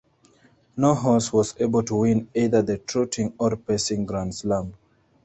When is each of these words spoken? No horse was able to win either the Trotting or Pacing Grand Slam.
No 0.77 0.95
horse 0.95 1.31
was 1.31 1.53
able 1.59 1.83
to 1.83 1.97
win 1.97 2.27
either 2.33 2.63
the 2.63 2.79
Trotting 2.79 3.33
or 3.37 3.55
Pacing 3.55 4.07
Grand 4.07 4.33
Slam. 4.33 4.73